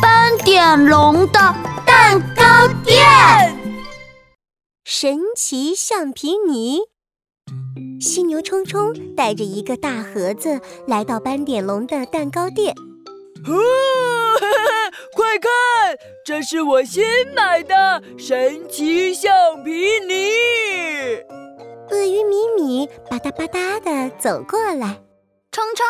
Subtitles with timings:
[0.00, 1.38] 斑点龙的
[1.86, 3.04] 蛋糕店，
[4.84, 6.80] 神奇橡皮泥。
[8.00, 12.74] 犀牛冲冲带着一个大盒子来到斑点龙的蛋糕店。
[13.46, 13.52] 哦，
[15.14, 15.50] 快看，
[16.24, 19.32] 这是我新买的神奇橡
[19.64, 19.70] 皮
[20.06, 20.28] 泥。
[21.90, 25.02] 鳄鱼米米吧嗒吧嗒的走过来。
[25.50, 25.84] 冲冲，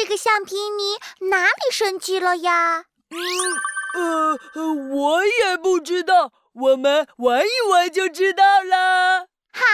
[0.00, 2.84] 这个橡皮泥哪里神奇了呀？
[3.10, 9.26] 嗯，呃，我也不知道，我们玩一玩就知道了。
[9.52, 9.64] 好，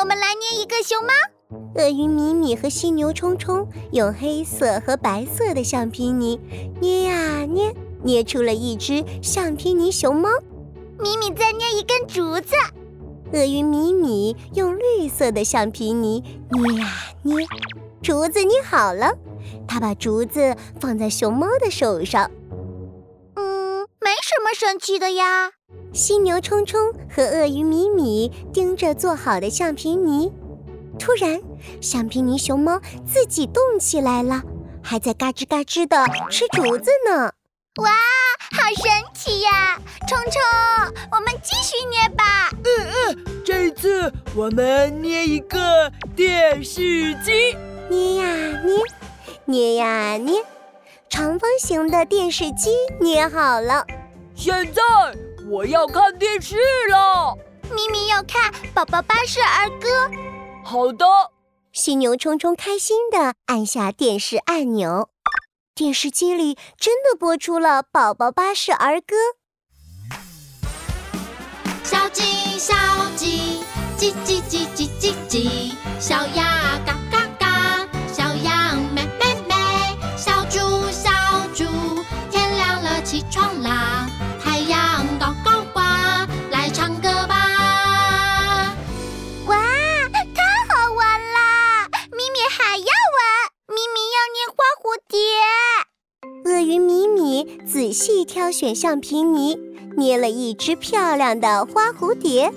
[0.00, 1.12] 我们来捏一个熊猫。
[1.76, 6.36] 鳄鱼米米和犀牛冲冲用黑色和白色的橡皮泥
[6.80, 10.28] 捏呀捏，捏出了一只橡皮泥熊猫。
[10.98, 12.56] 米米再捏一根竹子。
[13.32, 16.90] 鳄鱼米米用绿色的橡皮泥捏呀
[17.22, 17.46] 捏，
[18.02, 19.12] 竹子捏好了。
[19.66, 22.30] 他把竹子放在熊猫的手上。
[23.36, 25.52] 嗯，没什么神奇的呀。
[25.92, 30.32] 犀牛冲冲和鳄鱼米米盯着做好的橡皮泥。
[30.98, 31.40] 突然，
[31.80, 34.42] 橡皮泥熊猫自己动起来了，
[34.82, 37.32] 还在嘎吱嘎吱的吃竹子呢。
[37.80, 37.90] 哇，
[38.52, 39.78] 好神奇呀！
[40.06, 40.40] 冲冲，
[41.12, 42.50] 我们继续捏吧。
[42.64, 47.56] 嗯嗯，这次我们捏一个电视机。
[47.90, 48.24] 捏呀
[48.64, 48.78] 捏，
[49.46, 50.44] 捏呀捏，
[51.08, 53.84] 长方形的电视机捏好了。
[54.36, 54.80] 现在
[55.50, 56.56] 我要看电视
[56.88, 57.36] 了。
[57.74, 60.06] 咪咪要看《宝宝巴士儿歌》。
[60.64, 61.04] 好的。
[61.72, 65.08] 犀牛冲冲开心地按下电视按钮，
[65.74, 69.16] 电视机里真的播出了《宝宝巴士儿歌》。
[71.82, 72.22] 小鸡，
[72.56, 72.74] 小
[73.16, 73.64] 鸡，
[73.98, 76.59] 叽叽叽叽叽叽，小鸭
[97.90, 99.58] 仔细挑选橡皮泥，
[99.96, 102.48] 捏了一只漂亮的花蝴蝶。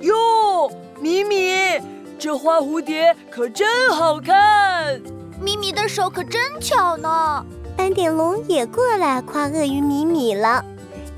[0.00, 1.78] 哟，米米，
[2.18, 4.98] 这花蝴蝶可真好看！
[5.42, 7.44] 米米的手可真巧呢。
[7.76, 10.64] 斑点龙也过来夸鳄鱼米米了。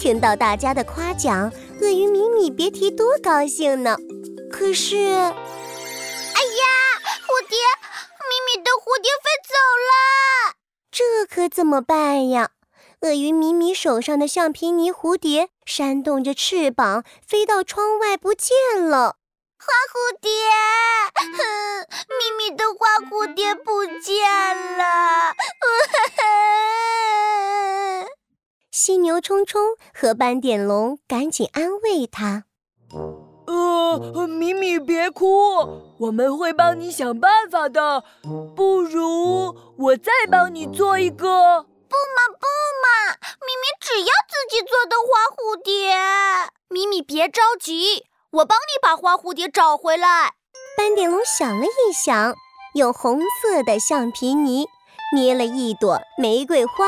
[0.01, 3.97] 听到大家的夸奖，鳄鱼米米别提多高兴呢。
[4.51, 5.39] 可是，哎呀，
[7.23, 7.57] 蝴蝶，
[8.19, 10.57] 米米的蝴蝶飞走了，
[10.91, 12.51] 这可怎么办呀？
[13.05, 19.17] 鳄鱼米米手上的橡皮泥蝴蝶扇动着翅膀飞到窗外不见了。
[19.59, 20.31] 花蝴蝶，
[21.15, 24.25] 哼，咪咪的花蝴蝶不见
[24.79, 25.35] 了。
[28.73, 32.45] 犀牛冲冲和斑点龙赶紧安慰他。
[33.47, 35.27] 呃，米米别哭，
[35.99, 38.03] 我们会帮你想办法的。
[38.57, 41.67] 不如我再帮你做一个？
[41.95, 42.47] 不嘛不
[42.83, 45.95] 嘛，咪咪只要自己做的花蝴蝶。
[46.69, 50.33] 咪咪别着急，我帮你把花蝴蝶找回来。
[50.77, 52.35] 斑点龙想了一想，
[52.75, 54.67] 用红色的橡皮泥
[55.15, 56.87] 捏了一朵玫瑰花，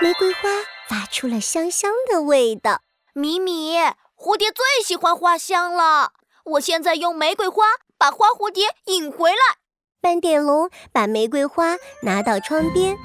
[0.00, 0.48] 玫瑰花
[0.88, 2.80] 发出了香香的味道。
[3.12, 3.78] 咪咪。
[4.16, 6.10] 蝴蝶最喜欢花香了，
[6.44, 9.58] 我现在用玫瑰花把花蝴蝶引回来。
[10.00, 12.96] 斑点龙把玫瑰花拿到窗边，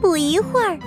[0.00, 0.78] 不一会儿，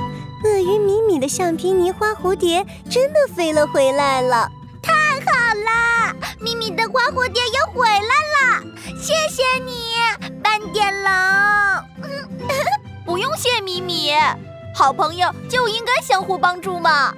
[0.44, 4.50] 鳄鱼米米的橡皮泥花蝴蝶真的飞了回来了。
[4.82, 8.64] 太好了，米米的花蝴蝶又回来了，
[9.02, 9.96] 谢谢你，
[10.44, 11.84] 斑点狼。
[13.06, 14.12] 不用谢米米，
[14.76, 17.14] 好朋友就应该相互帮助嘛。